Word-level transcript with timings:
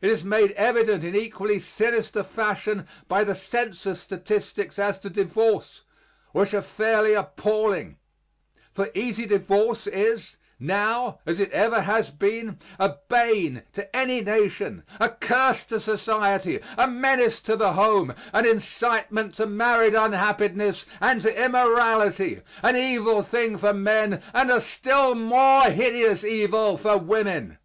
It 0.00 0.10
is 0.10 0.24
made 0.24 0.50
evident 0.56 1.04
in 1.04 1.14
equally 1.14 1.60
sinister 1.60 2.24
fashion 2.24 2.88
by 3.06 3.22
the 3.22 3.36
census 3.36 4.00
statistics 4.00 4.80
as 4.80 4.98
to 4.98 5.08
divorce, 5.08 5.82
which 6.32 6.52
are 6.54 6.60
fairly 6.60 7.12
appalling; 7.14 7.96
for 8.72 8.90
easy 8.94 9.26
divorce 9.26 9.86
is 9.86 10.38
now 10.58 11.20
as 11.24 11.38
it 11.38 11.52
ever 11.52 11.82
has 11.82 12.10
been, 12.10 12.58
a 12.80 12.96
bane 13.08 13.62
to 13.74 13.96
any 13.96 14.22
nation, 14.22 14.82
a 14.98 15.08
curse 15.08 15.62
to 15.66 15.78
society, 15.78 16.58
a 16.76 16.88
menace 16.88 17.38
to 17.42 17.54
the 17.54 17.74
home, 17.74 18.12
an 18.32 18.44
incitement 18.46 19.34
to 19.36 19.46
married 19.46 19.94
unhappiness 19.94 20.84
and 21.00 21.20
to 21.22 21.44
immorality, 21.44 22.42
an 22.64 22.74
evil 22.74 23.22
thing 23.22 23.56
for 23.56 23.72
men 23.72 24.20
and 24.34 24.50
a 24.50 24.60
still 24.60 25.14
more 25.14 25.66
hideous 25.70 26.24
evil 26.24 26.76
for 26.76 26.98
women. 26.98 27.58